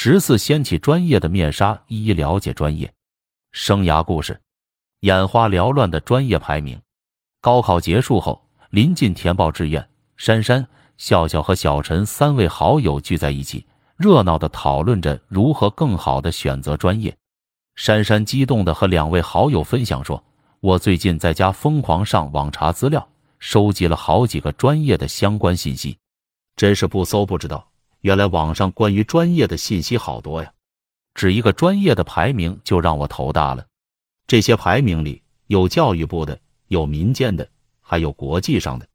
[0.00, 2.94] 十四掀起专业的面纱，一一了解专业
[3.50, 4.40] 生涯故事。
[5.00, 6.80] 眼花缭乱的专业排名。
[7.40, 8.40] 高考结束后，
[8.70, 9.84] 临近填报志愿，
[10.16, 10.64] 珊珊、
[10.98, 13.66] 笑笑和小陈三位好友聚在一起，
[13.96, 17.12] 热闹的讨论着如何更好的选择专业。
[17.74, 20.22] 珊珊激动的和两位好友分享说
[20.62, 23.04] ：“我最近在家疯狂上网查资料，
[23.40, 25.98] 收集了好几个专业的相关信息，
[26.54, 27.68] 真是不搜不知道。”
[28.00, 30.52] 原来网上关于专业的信息好多呀，
[31.14, 33.66] 只一个专业的排名就让我头大了。
[34.26, 37.48] 这些排名里有教育部的，有民间的，
[37.80, 38.86] 还有国际上的。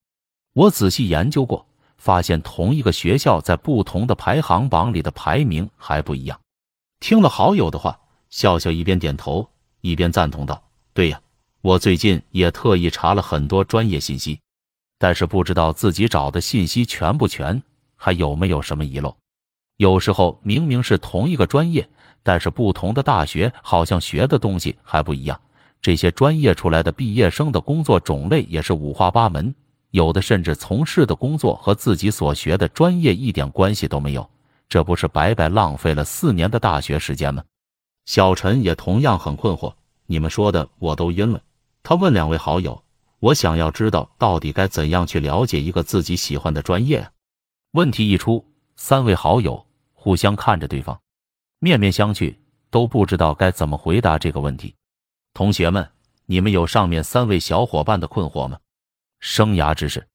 [0.53, 1.65] 我仔细研究过，
[1.97, 6.39] 发现同一个学校在不同的排行榜里的排名还不一样。
[6.99, 7.99] 听了好友的话，
[8.29, 9.49] 笑笑一边点头
[9.81, 10.63] 一边赞同道
[10.93, 11.19] ：“对呀，
[11.61, 14.39] 我最近也特意查了很多专业信息，
[14.97, 17.61] 但是不知道自己找的信息全不全。”
[18.03, 19.15] 还有没有什么遗漏？
[19.77, 21.87] 有时候明明是同一个专业，
[22.21, 25.39] 但是不同的大学好像学的东西还不一样。
[25.81, 29.55] 这些专业出来的毕业生的工作种类也是五花八门，
[29.91, 34.29] 有的甚至从事的工作和自己所学的专业一点关系都没有，
[34.67, 37.41] 这不是白白浪费了四年的大学时间吗？
[38.05, 39.73] 小陈也同样很困惑，
[40.07, 41.41] 你们说的我都晕了。
[41.81, 42.83] 他问两位好友
[43.21, 47.07] ：“我想要知道到底该怎样去了解一个自己喜欢的专业？”
[47.73, 51.01] 问题一出，三位好友互相看着对方，
[51.57, 52.35] 面面相觑，
[52.69, 54.75] 都不知道该怎么回答这个问题。
[55.33, 55.89] 同学们，
[56.27, 58.59] 你们有上面三位小伙伴的困惑吗？
[59.21, 60.07] 生涯知识，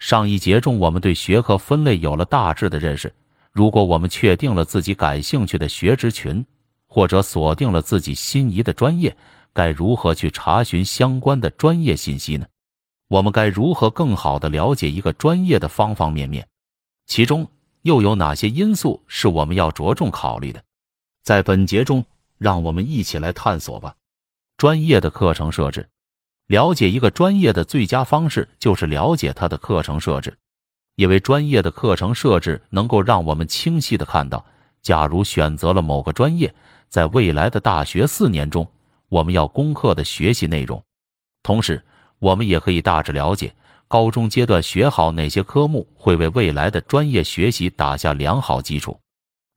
[0.00, 3.14] 上一节中我们对学科分类有了大致的认识。
[3.52, 6.44] 如果我们确定了自己感兴趣的学职群，
[6.88, 9.16] 或者锁定了自己心仪的专业，
[9.52, 12.44] 该如何去查询相关的专业信息呢？
[13.06, 16.44] 我们该如何更好的了解一个专业的方方面面？
[17.06, 17.48] 其中
[17.82, 20.62] 又有哪些因素是我们要着重考虑的？
[21.22, 22.04] 在本节中，
[22.36, 23.94] 让我们一起来探索吧。
[24.56, 25.88] 专业的课程设置，
[26.46, 30.36] 了解一个专业的最佳方式就是了解它的课程设置，
[30.96, 34.44] 因为专业的课程设置能够让我们清晰的看到，
[34.82, 36.54] 假如选择了某个专业，
[36.88, 38.66] 在未来的大学四年中，
[39.08, 40.82] 我们要攻克的学习内容。
[41.42, 41.84] 同时，
[42.18, 43.54] 我们也可以大致了解。
[43.88, 48.98] 高中阶段学好哪些科目会为未来的专业学习打下良好基础？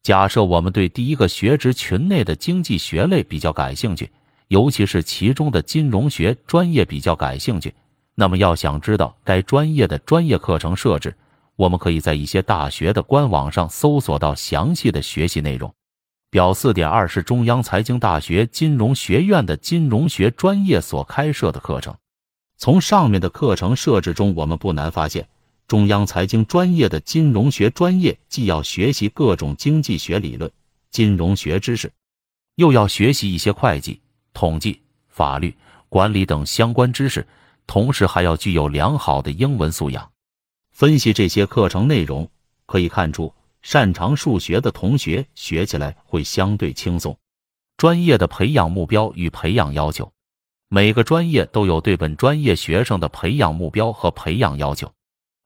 [0.04, 4.12] 假设我们对第一个学职群内的经济学类比较感兴趣，
[4.48, 7.74] 尤其是其中的金融学专业比较感兴趣，
[8.16, 11.16] 那么要想知道该专业的专业课程设置，
[11.56, 15.74] 我们可以在一些大学的官网上搜索到详细的学习内容。
[16.30, 21.96] 表四点二是中央财经大学金融学院的金融学专业所开设的课程。
[22.60, 25.26] 从上面的课程设置中，我们不难发现，
[25.66, 30.52] 中央财经专业的金融学专业既要学习各种经济学理论、
[30.92, 31.90] 金融学知识，
[32.56, 34.02] 又要学习一些会计、
[34.34, 35.56] 统计、法律、
[35.88, 37.26] 管理等相关知识，
[37.66, 40.12] 同时还要具有良好的英文素养。
[40.74, 42.30] 分析这些课程内容，
[42.66, 47.18] 可以看出，擅长数学的同学学起来会相对轻松。
[47.78, 50.12] 专业的培养目标与培养要求。
[50.72, 54.92] 每个专业都有对本专业学生的培养目标和培养要求，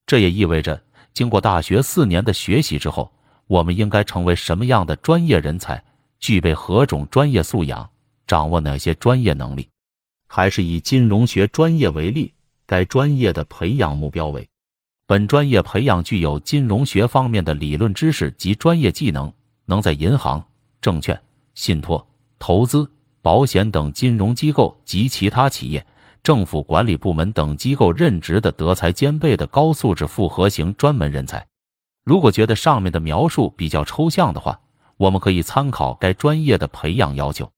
[0.06, 3.09] 这也意味着，经过大学四年的学习之后，
[3.47, 5.81] 我们应该成为什么样的专业人才，
[6.19, 7.89] 具备何种专业素养，
[8.28, 9.69] 掌握哪些专业能力。
[10.28, 12.34] 还是以金融学专业为例，
[12.66, 14.45] 该专业的培养目标为：
[15.07, 19.31] 本专业培养具有金融学方面的理论知识及专业技能，
[19.67, 20.45] 能在银行、
[20.81, 21.17] 证券、
[21.55, 22.05] 信托、
[22.40, 22.85] 投资。
[23.23, 25.84] 保险等金融机构及其他企业、
[26.22, 31.47] 政府管理部门等机构任职的德才兼备的高素质复合型专门人才。
[32.03, 34.59] 如果觉得上面的描述比较抽象的话，
[34.97, 37.50] 我们可以参考该专业的培养要求。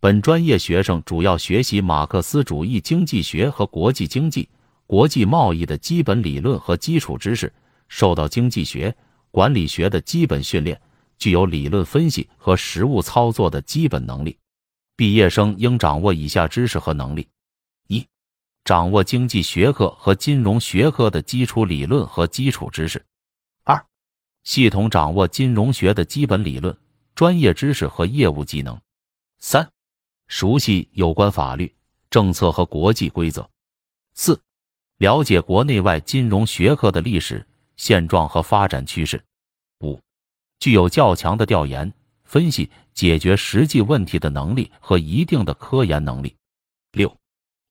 [0.00, 4.48] 本专业学生主要学习马克思主义经济学和国际经济、
[4.84, 7.52] 国际贸易的基本理论和基础知识，
[7.86, 8.92] 受到经济学、
[9.30, 10.80] 管理学的基本训练，
[11.18, 14.36] 具有理论分析和实务操作的基本能力。
[14.96, 17.28] 毕业生应掌握以下知识和能力：
[17.88, 18.06] 一、
[18.64, 23.00] 掌握经济学科和金融学科的基础理论和基础知识；
[23.64, 23.84] 二、
[24.44, 26.76] 系统掌握金融学的基本理论、
[27.16, 28.76] 专业知识和业务技能；
[29.38, 29.68] 三、
[30.28, 31.74] 熟悉有关法律、
[32.08, 33.42] 政策和国际规则；
[34.14, 34.40] 四、
[34.98, 37.44] 了解国内外金融学科的历史
[37.76, 39.18] 现状和发展趋势；
[39.80, 40.00] 五、
[40.60, 41.92] 具有较强的调研。
[42.34, 46.34] 分析解决实际问题的能力和一定的科研能力。
[46.90, 47.16] 六，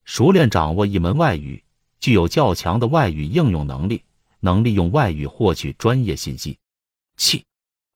[0.06, 1.62] 熟练掌握一门外语，
[2.00, 4.02] 具有较强的外语应用能力，
[4.40, 6.56] 能利用外语获取专业信息。
[7.18, 7.44] 七，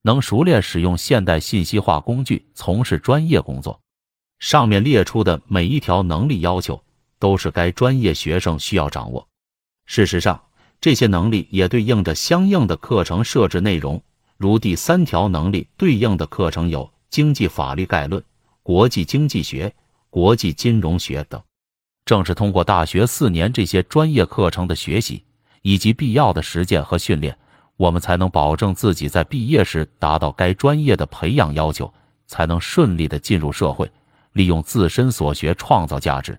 [0.02, 3.80] 能熟练使用现代信息化工具，从事专业工作。
[4.38, 6.84] 上面列出的每一条能力要求，
[7.18, 9.26] 都是该专业学生需要掌握。
[9.86, 10.44] 事实上，
[10.82, 14.02] 这些能力也对应着相应的课程设置内容，
[14.38, 18.22] 如第三条能力对应的课程有经济法律概论、
[18.62, 19.74] 国际经济学、
[20.10, 21.42] 国际金融学等。
[22.04, 25.24] 正是通过大学四年这些专业课程的学习，
[25.62, 27.36] 以及必要的实践和训练，
[27.76, 31.92] 我们才能保证自己在毕业时达到该专业的培养要求，
[32.28, 33.90] 才能顺利的进入社会，
[34.34, 36.38] 利用自身所学创造价值。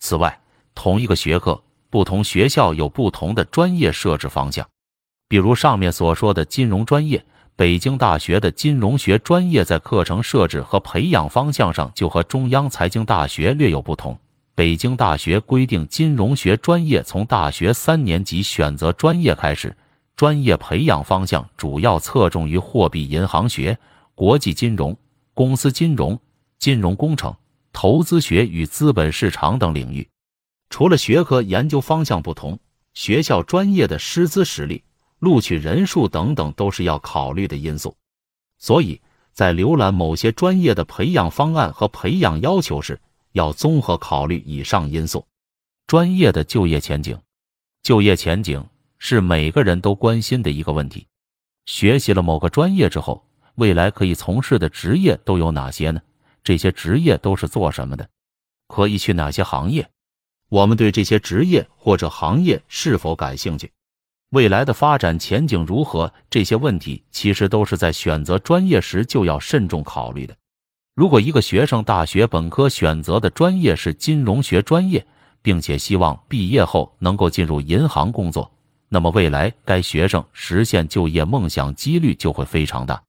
[0.00, 0.40] 此外，
[0.74, 4.68] 同一个学科，不同学校有不同的专业设置方向。
[5.28, 7.22] 比如上面所说的金融专业，
[7.54, 14.18] 北京大学的金融学专业在课程设置和培养方向上就和中央财经大学略有不同。
[14.54, 19.76] 北京大学规定，金融学专业从大学三年级选择专业开始，
[20.16, 23.78] 专业培养方向主要侧重于货币银行学、
[24.14, 24.96] 国际金融、
[25.34, 26.18] 公司金融、
[26.58, 27.36] 金融工程、
[27.72, 30.08] 投资学与资本市场等领域。
[30.70, 32.58] 除了学科研究方向不同，
[32.94, 34.82] 学校专业的师资实力、
[35.18, 37.96] 录取人数等等都是要考虑的因素。
[38.58, 39.00] 所以
[39.32, 43.00] 在浏览某些专业的培养方案和培养要求时，
[43.32, 45.26] 要综合考虑以上因素。
[45.86, 47.18] 专业的就业前景，
[47.82, 48.64] 就业前景
[48.98, 51.06] 是每个人都关心的一个问题。
[51.66, 53.24] 学习了某个专业之后，
[53.54, 56.00] 未来可以从事的职业都有哪些呢？
[56.42, 58.08] 这些职业都是做什么的？
[58.66, 59.88] 可以去哪些行业？
[60.48, 63.70] 我们对这些职业或者行业是否感兴趣？
[64.30, 66.12] 未来的发展前景如何？
[66.28, 70.36] 这些问题其实都是在选择专业时就要慎重考虑的。
[70.94, 75.06] 如果一个学生大学本科选择的专业是金融学专业，
[75.40, 78.50] 并且希望毕业后能够进入银行工作，
[78.90, 83.02] 那么未来该学生实现就业梦想几率就会非常大。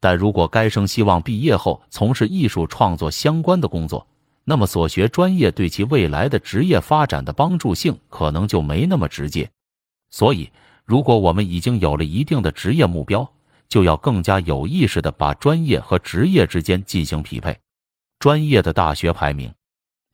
[0.00, 4.04] 但如果该生希望毕业后从事艺术创作相关的工作，
[4.42, 9.48] 那么所学专业对其未来的职业发展的帮助性可能就没那么直接。
[10.10, 10.50] 所以，
[10.84, 13.28] 如果我们已经有了一定的职业目标，
[13.68, 17.56] 就要更加有意识的把专业和职业之间进行匹配。
[18.18, 19.52] 专业的大学排名，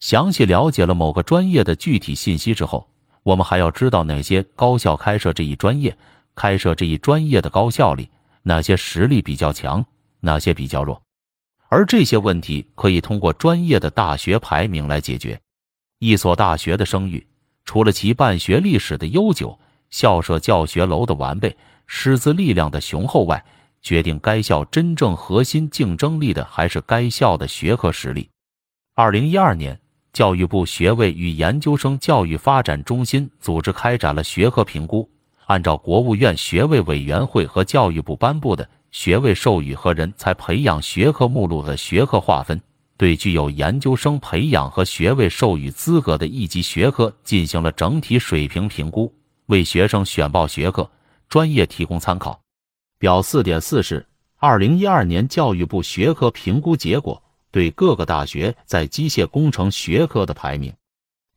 [0.01, 2.89] 详细了解了某个专业的具体信息之后，
[3.23, 5.97] 我们还要知道哪些高校开设这一专业，
[6.35, 8.09] 开设这一专业的高校里
[8.43, 9.85] 哪些实力比较强，
[10.21, 11.01] 哪些比较弱。
[11.69, 15.41] 而这些问题可以通过专业的大学排名来解决。
[16.01, 17.25] 一所大学的声誉，
[17.65, 19.59] 除了其办学历史的悠久、
[19.93, 21.57] 校舍教学楼的完备。
[21.87, 23.45] 师资力量的雄厚外，
[23.83, 28.31] 决定该校真正核心竞争力的还是该校的学科实力。
[28.95, 29.79] 二零一二年，
[30.13, 35.11] 教育部学位与研究生教育发展中心组织开展了学科评估，
[35.47, 42.59] 按照国务院学位委员会和教育部颁布的学位授予和人才培养学科目录的学科划分，
[42.97, 49.13] 对具有研究生培养和学位授予资格的一级学科进行了整体水平评估，
[49.47, 50.91] 为学生选报学科。
[51.29, 52.43] 专业提供参考。
[52.99, 54.07] 表四点四是
[54.37, 60.71] 二零一二年教育部学科评估结果对各个大学在机械工程学科的排名。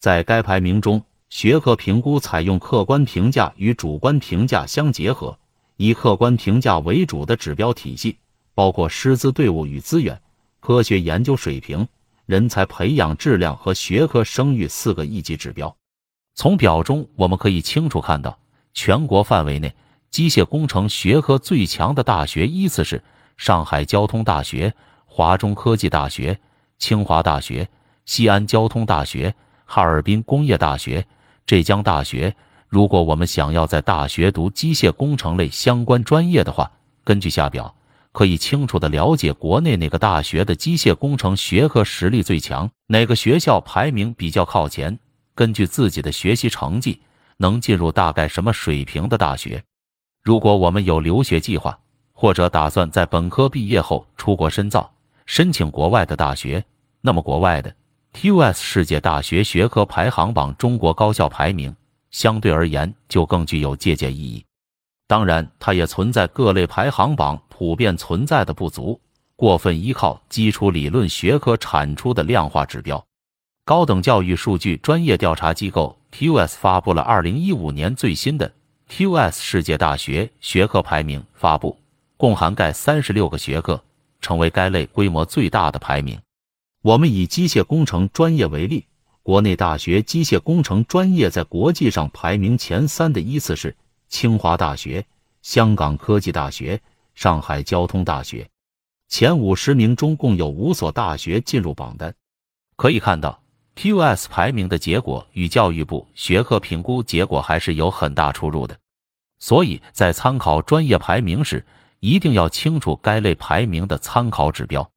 [0.02, 5.40] 在该排名中，学科评估采用客观评价与主观评价相结合，
[5.78, 8.18] 以客观评价为主的指标体系，
[8.54, 10.22] 包括师资队伍与资源、
[10.60, 11.88] 科学研究水平、
[12.25, 15.74] 人才培养质量和学科声誉四个一级指标。
[16.36, 18.38] 从表中我们可以清楚看到，
[18.74, 19.74] 全国范围内。
[20.12, 23.04] 机械工程学科最强的大学依次是
[23.36, 24.74] 上海交通大学、
[25.06, 26.39] 华中科技大学、
[26.77, 27.68] 清华大学、
[28.06, 29.34] 西安交通大学、
[29.65, 31.06] 哈尔滨工业大学、
[31.46, 32.34] 浙江大学。
[32.70, 36.72] 如果我们想要在大学读机械工程类相关专业的话，
[37.04, 37.75] 根据下表
[38.13, 44.98] 可以清楚的了解国内哪个大学的机械工程学科实力最强，哪个学校排名比较靠前。
[45.36, 47.01] 根据自己的学习成绩，
[47.38, 49.62] 能进入大概什么水平的大学。
[50.24, 51.77] 如果我们有留学计划，
[52.13, 54.89] 或者打算在本科毕业后出国深造，
[55.25, 56.63] 申请国外的大学，
[57.01, 57.75] 那么国外的
[58.13, 61.75] TUS 世界大学学科排行榜中国高校排名
[62.12, 64.46] 相对而言就更具有借鉴意义。
[65.06, 69.00] 当然，它也存在各类排行榜普遍存在的不足，
[69.36, 73.06] 过分依靠基础理论学科产出的量化指标。
[73.65, 78.53] 高等教育数据专业调查机构 TUS 发布了二零一五年最新的。
[78.88, 81.75] QS 世界大学学科排名发布，
[82.15, 83.84] 共涵盖三十六个学科，
[84.22, 86.22] 成为该类规模最大的排名。
[86.84, 88.86] 我们以机械工程专业为例，
[89.24, 93.75] 国内大学机械工程专业在国际上排名前三的依次是
[94.07, 95.03] 清华大学、
[95.41, 96.79] 香港科技大学、
[97.15, 98.48] 上海交通大学。
[99.07, 102.13] 前五十名中共有五所大学进入榜单。
[102.75, 103.41] 可以看到
[103.75, 108.77] ，QS 排名的结果与教育部学科评估结果还是有很大出入的。
[109.39, 111.65] 所以在参考专业排名时，
[112.00, 114.89] 一定要清楚该类排名的参考指标。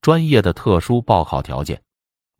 [0.00, 1.82] 专业的特殊报考条件，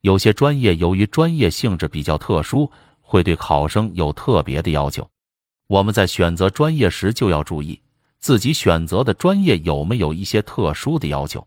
[0.02, 5.08] 有些专业由于专业性质比较特殊，会对考生有特别的要求。
[5.66, 7.80] 我们在选择专业时就要注意
[8.18, 11.46] 自己选择的专业有没有一些特殊的要求，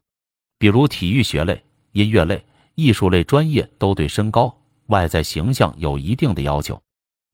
[0.57, 2.43] 比如体育学类、音乐类、
[2.75, 4.55] 艺术类专业都对身高、
[4.87, 6.81] 外在形象有一定的要求。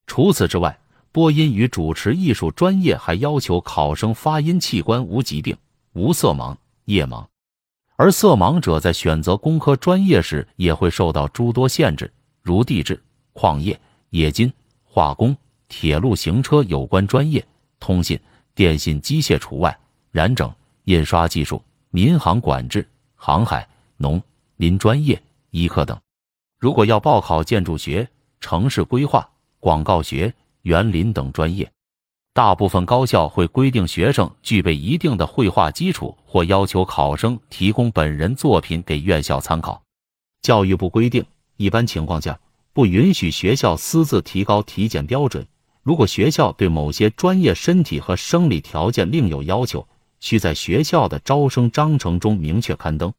[0.05, 0.79] 除此之外，
[1.11, 5.55] 播音与主持艺术专业还要求考生发音器官无疾病、
[5.93, 7.25] 无色盲、夜盲。
[7.95, 12.13] 而色盲者在选择工科专业时也会受到诸多限制，
[12.43, 13.01] 如地质、
[13.33, 13.79] 矿业、
[14.11, 14.53] 冶金、
[14.83, 15.35] 化工、
[15.67, 17.43] 铁路行车有关专业、
[17.79, 18.19] 通信、
[18.53, 19.75] 电信、机械除外，
[20.11, 20.53] 染整、
[20.83, 23.67] 印刷技术、民航管制、航海、
[23.97, 24.21] 农
[24.57, 25.19] 林专业、
[25.57, 25.99] 医科等。
[26.59, 28.07] 如果要报考建筑学、
[28.39, 29.27] 城市规划、
[29.59, 31.69] 广告学、园林等专业。
[32.33, 39.81] 大部分高校会规定学生具备一定的绘画基础，或要求考生提供本人作品给院校参考。
[40.43, 42.39] 教育部规定，一般情况下
[42.73, 45.47] 不允许学校私自提高体检标准。
[45.81, 49.87] 如果学校对某些专业身体和生理条件另有要求，
[50.19, 53.11] 需在学校的招生章程中明确刊登。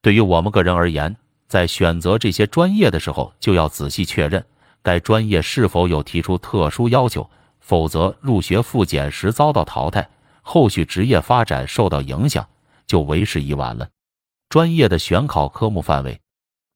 [0.00, 1.14] 对于我们个人而言，
[1.46, 4.44] 在选择这些专业的时候，就要仔细确认
[4.82, 7.28] 该专业是否有提出特殊要求。
[7.60, 10.06] 否则，入学复检时遭到淘汰，
[10.42, 12.46] 后续职业发展受到影响，
[12.86, 13.88] 就为时已晚了。
[14.50, 16.20] 专业的选考科目范围：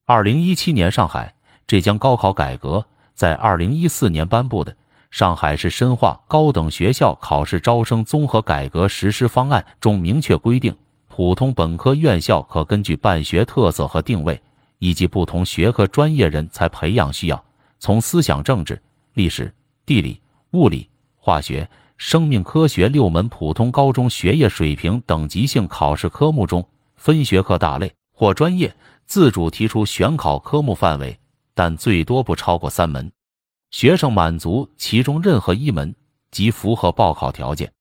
[0.07, 1.35] 二零一七年上海
[1.67, 2.83] 浙江高考改革
[3.13, 4.71] 在二零一四年颁布的
[5.11, 10.75] 《上海市深化高等学校考试招生综合改革实施方案》中明确规定，
[11.07, 14.41] 普通本科院校可根据办学特色和定位，
[14.79, 17.45] 以及不同学科专业人才培养需要，
[17.77, 18.81] 从思想政治、
[19.13, 19.53] 历史、
[19.85, 20.19] 地理。
[20.53, 31.19] 物理、化学、生命科学六门普通高中学业水平等级性考试科目中，分学科大类或专业自主提出选考科目范围，
[31.53, 33.11] 但最多不超过三门。
[33.69, 35.93] 学生满足其中任何一门
[36.31, 37.71] 即符合报考条件。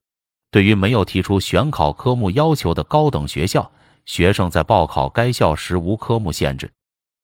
[0.51, 3.73] 对于没有提出选考科目要求的高等学校，
[4.05, 6.71] 学生在报考该校时无科目限制。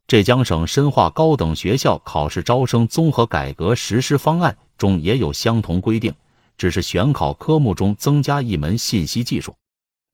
[0.07, 4.57] 浙江省深化高等学校考试招生综合改革实施方案。
[4.77, 6.13] 中也有相同规定，
[6.59, 9.55] 只是选考科目中增加一门信息技术。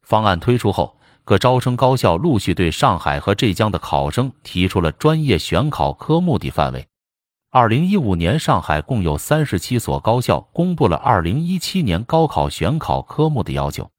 [0.07, 6.87] 方案推出后，各招生高校陆续对上海和浙江的考生提出了专业选考科目的范围。
[7.51, 13.91] 二零一五年，上海共有三十七所高校公布了二零一七年高考选考科目的要求，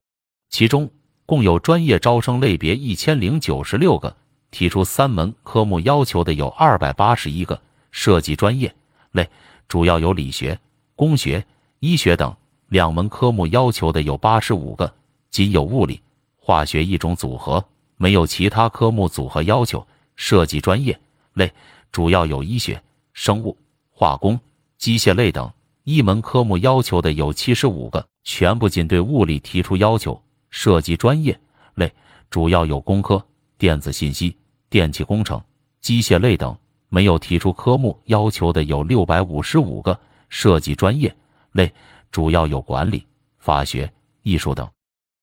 [0.49, 0.91] 其中
[1.25, 4.15] 共有专业招生类别一千零九十六个，
[4.51, 7.59] 提出三门科目要求的有二百八十一个，
[7.91, 8.73] 设计专业
[9.11, 9.27] 类。
[9.67, 10.59] 主要有理学、
[10.97, 11.45] 工学、
[11.79, 12.35] 医学等
[12.67, 14.93] 两门科目要求的有八十五个，
[15.29, 16.01] 仅有物理、
[16.35, 17.63] 化学一种组合，
[17.95, 19.87] 没有其他科目组合要求。
[20.17, 20.99] 设计专业
[21.33, 21.51] 类
[21.91, 23.57] 主要有医学、生物、
[23.89, 24.37] 化工、
[24.77, 25.49] 机械类等
[25.85, 30.21] 一门科目要求的有七十五个，全部仅对物理提出要求。
[30.49, 31.39] 设计专业
[31.75, 31.93] 类
[32.29, 33.25] 主要有工科、
[33.61, 34.35] 电子信息、
[34.71, 35.39] 电气工程、
[35.81, 36.57] 机械类等。
[36.89, 39.99] 没有提出科目要求的有六百五十五个，
[40.29, 41.15] 设计专业
[41.51, 41.71] 类
[42.11, 43.05] 主要有管理、
[43.37, 44.67] 法学、艺术等。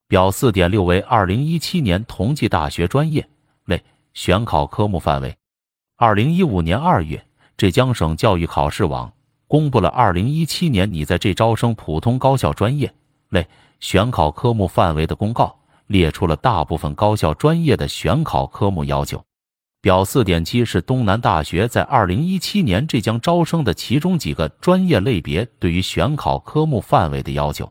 [0.07, 3.29] 表四点六为二零一七年同济大学专业
[3.65, 3.83] 类
[4.15, 5.37] 选考科目范围。
[5.97, 7.27] 二零一五年二月，
[7.57, 9.13] 浙江省教育考试网
[9.49, 12.95] 公布了二零一七年拟在浙招生普通高校专业
[13.31, 13.45] 类
[13.81, 19.23] 选考科目范围的公告，列出了大部分高校专业的选考科目要求。
[19.81, 27.71] 表四点七是东南大学在二零一七年浙江招生的其中几个专业类别对于选考科目范围的要求，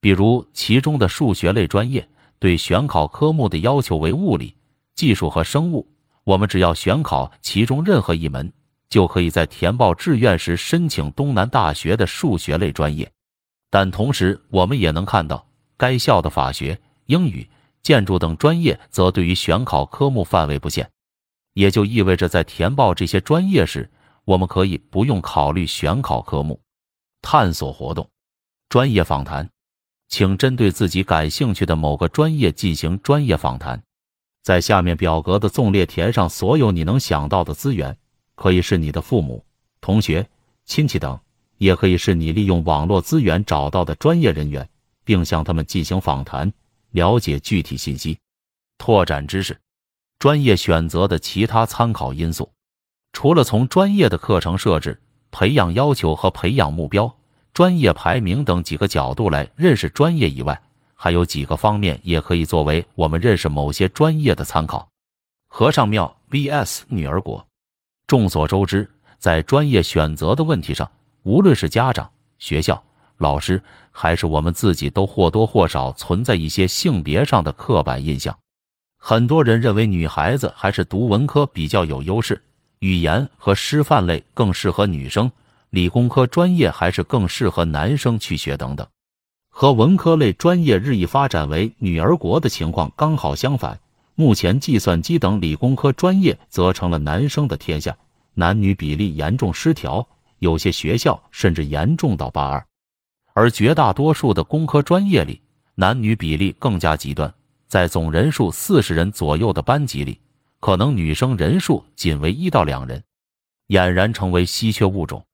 [0.00, 2.06] 比如其中的数学类专业
[2.38, 4.54] 对选考科目的要求为物理、
[4.94, 5.88] 技术和生物。
[6.24, 8.52] 我们只要选考其中任何一门，
[8.90, 13.10] 就可以在填报志愿时申请东南大学的数学类专业。
[13.70, 15.46] 但同时，我们也能看到
[15.78, 17.48] 该校的法学、英语、
[17.82, 20.90] 建筑等专业则对于选考科目范围不限。
[21.54, 23.90] 也就意味着，在填报这些专业时，
[24.26, 26.60] 我们可以不用考虑选考科目。
[27.22, 28.08] 探索活动，
[28.68, 29.48] 专业访谈，
[30.08, 33.82] 请针对自己感兴趣的某个专业进行专业访谈。
[34.42, 37.96] 在下面表格的纵列填上所有你能想到的资源，
[38.34, 39.42] 可以是你的父母、
[39.80, 40.28] 同学、
[40.66, 41.18] 亲戚等，
[41.56, 44.68] 也可以是你利用网络资源找到的专业人员，
[45.04, 46.52] 并向他们进行访谈。
[46.90, 48.18] 了解具体信息，
[48.78, 49.58] 拓展知识。
[50.18, 52.50] 专业选择的其他参考因素，
[53.12, 57.16] 除了从专业的课程设置、培养要求和培养目标、
[57.54, 60.60] 专业排名等几个角度来认识专业以外，
[60.94, 64.88] 还有几个方面也可以作为我们认识某些专业的参考。
[65.46, 67.46] 和尚庙 vs 女儿国。
[68.06, 70.90] 众所周知，在专业选择的问题上，
[71.22, 72.82] 无论是家长、学校、
[73.18, 78.36] 老师，还是我们自己，都或多或少存在一些性别上的刻板印象。
[78.96, 82.40] 很多人认为女孩子还是读文科比较有优势，
[82.78, 85.30] 语言和师范类更适合女生，
[85.70, 88.86] 理工科专业还是更适合男生去学等等。
[89.50, 93.78] 和文科类专业日益发展为女儿国的情况刚好相反。
[94.14, 97.96] 目前，计算机等理工科专业则成了男生的天下，
[98.34, 100.06] 男女比例严重失调，
[100.38, 102.64] 有些学校甚至严重到八二。
[103.38, 105.40] 而绝大多数的工科专业里，
[105.76, 107.32] 男女比例更加极端，
[107.68, 110.18] 在总人数四十人左右的班级里，
[110.58, 113.00] 可能女生人数仅为一到两人，
[113.68, 115.24] 俨然成为稀缺物种。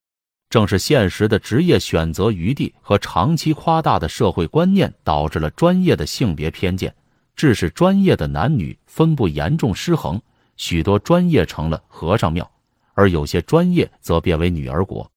[0.51, 6.95] 正是现实的职业选择余地和长期夸大的社会观念，导致了专业的性别偏见。
[7.35, 10.21] 致使专业的男女分布严重失衡，
[10.59, 12.51] 许多专业成了和尚庙，
[12.93, 15.11] 而有些专业则变为女儿国。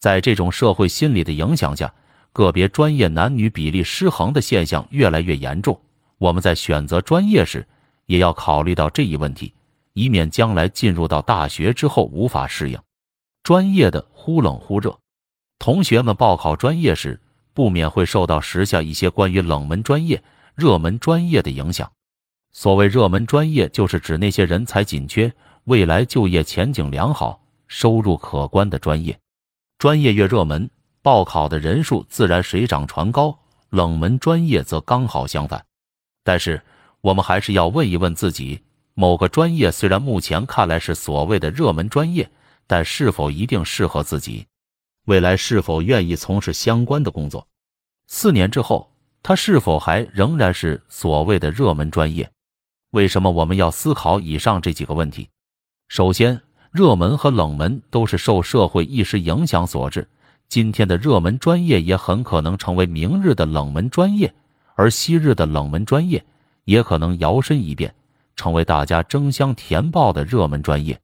[0.00, 1.94] 在这种社会心理的影响下，
[2.34, 5.80] 个别专业男女比例失衡的现象越来越严重。
[6.18, 7.66] 我们在选择专业时，
[8.06, 9.54] 也要考虑到这一问题，
[9.92, 12.78] 以免将来进入到大学之后无法适应
[13.44, 14.98] 专业的忽冷忽热。
[15.60, 17.20] 同学们报考专业时，
[17.54, 20.22] 不免会受到时下一些关于冷门专业。
[20.56, 21.90] 热门专业的影响，
[22.52, 25.32] 所谓热门专业，就是指那些人才紧缺、
[25.64, 29.18] 未来就业前景良好、收入可观的专业。
[29.78, 30.70] 专业越热门，
[31.04, 33.36] 报考的人数自然水涨船高；
[33.68, 35.62] 冷门专业则刚好相反。
[36.22, 36.62] 但是，
[37.02, 38.62] 我们还是要问一问自己：
[38.94, 42.30] 某个专业虽然目前看来是所谓的热门专业，
[42.66, 44.46] 但是否一定适合自己？
[45.04, 47.46] 未来是否愿意从事相关的工作？
[48.06, 48.90] 四年之后。
[49.26, 52.30] 它是否还仍然是所谓的热门专业？
[52.90, 55.30] 为什么我们要思考以上这几个问题？
[55.88, 60.06] 首先，热门和冷门都是受社会意识影响所致。
[60.48, 64.32] 今天的热门专业也很可能成为明日的冷门专业，
[64.74, 66.24] 而昔日的冷门专业
[66.64, 67.92] 也可能摇身一变，
[68.36, 70.98] 成为大家争相填报的热门专业。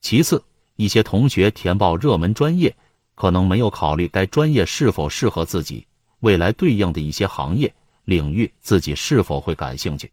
[0.00, 0.42] 其次，
[0.76, 2.74] 一些同学填报热门专业，
[3.14, 5.86] 可能没有考虑该专业是否适合自己。
[6.20, 7.72] 未来对应的一些行业
[8.04, 10.10] 领域，自己是否会感兴趣？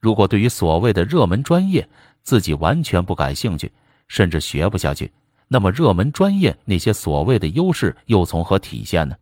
[0.00, 1.88] 如果对于所谓的热门专业
[2.22, 3.70] 自己完全不感兴趣，
[4.06, 5.10] 甚至学不下去，
[5.52, 9.14] 那么热门专业那些所谓的优势又从何体现呢？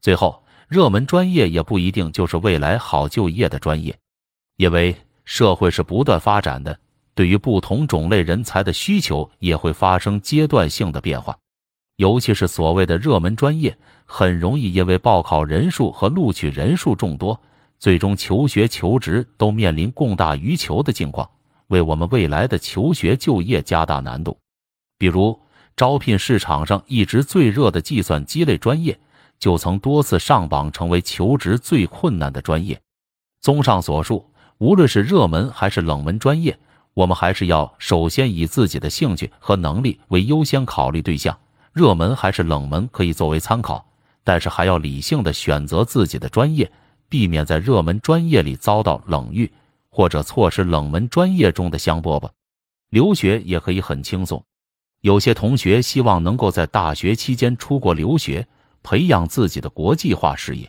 [0.00, 3.92] 最后，热门专业也不一定就是未来好就业的专业，
[4.56, 6.78] 因为社会是不断发展的，
[7.12, 11.36] 对于不同种类人才的需求也会发生阶段性的变化。
[11.96, 17.40] 尤其是所谓的热门专业，很容易因为报考人数和录取人数众多，
[17.80, 21.28] 最终求学求职都面临供大于求的境况，
[21.66, 24.38] 为我们未来的求学就业加大难度。
[24.96, 25.36] 比如，
[25.76, 28.98] 招聘市场上一直最热的计算机类专业，
[29.38, 32.80] 就曾多次上榜成为求职最困难的专业。
[33.40, 36.58] 综上所述，无论是热门还是冷门专业，
[36.94, 41.36] 我们还是要首先以自己的兴趣和能力为优先考虑对象。
[41.72, 43.84] 热门还是冷门可以作为参考，
[44.22, 46.70] 但是还要理性的选择自己的专业，
[47.08, 49.52] 避免在热门专业里遭到冷遇，
[49.90, 52.30] 或者错失冷门专业中的香饽饽。
[52.90, 54.44] 留学也可以很轻松，
[55.04, 58.48] 有些同学希望能够在大学期间出国留学，
[58.82, 60.66] 培养自己的国际化事业。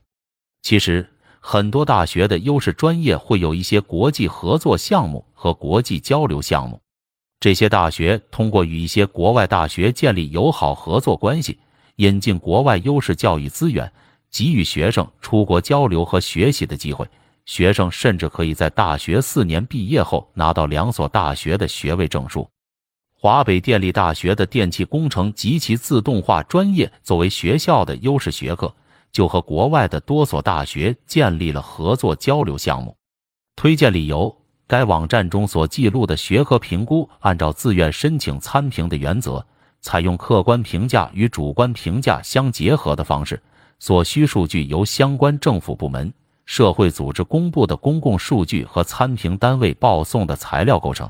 [0.62, 6.82] 其实很多大学的优势专业会有一些国际合作项目和国际交流项目。
[7.40, 11.58] 这些大学通过与一些国外大学建立友好合作关系，
[11.96, 13.90] 引进国外优势教育资源，
[14.30, 17.08] 给予学生出国交流和学习的机会。
[17.46, 22.46] 学生甚至可以在大学四年毕业后拿到两所大学的学位证书。
[23.26, 28.72] 华北电力大学的电气工程及其自动化专业作为学校的优势学科，
[29.12, 32.96] 就和国外的多所大学建立了合作交流项目。
[33.56, 34.38] 推荐理由。
[34.68, 39.44] 该网站中所记录的学科评估，按照自愿申请参评的原则，
[39.82, 43.42] 采用客观评价与主观评价相结合的方式。
[43.80, 46.14] 所需数据由相关政府部门、
[46.46, 51.10] 社会组织公布的公共数据和参评单位报送的材料构成。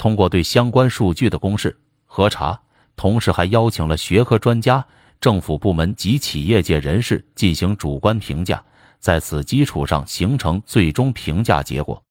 [0.00, 2.58] 通过对相关数据的公示核查，
[2.96, 4.82] 同时还邀请了学科专家、
[5.20, 8.64] 政府部门及企业界人士进行主观评价。
[8.98, 12.02] 在此基础上形成最终评价结果。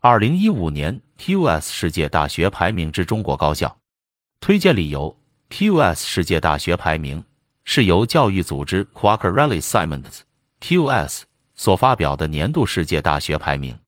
[0.00, 3.76] 二零一五年 TUS 世界大学排名之中国高校
[4.40, 5.14] 推荐理由
[5.50, 7.22] ：TUS 世界大学排名
[7.64, 10.20] 是由教育组织 Quacquarelli Simons
[10.62, 13.78] TUS 所发表的年度世界大学排名。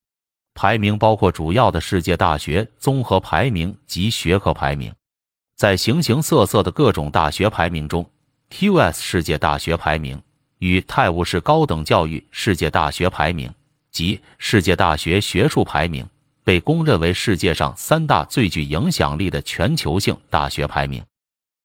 [0.60, 4.92] 排名包括主要的世界大学综合排名及学科排名。
[5.54, 8.04] 在形形色色的各种大学排名中
[8.50, 10.20] ，TUS 世界大学排名。
[10.58, 13.48] 与泰晤士高等教育世界大学排名
[13.92, 16.04] 及世界大学学术排名
[16.42, 21.00] 被公认为世界上三大最具影响力的全球性大学排名。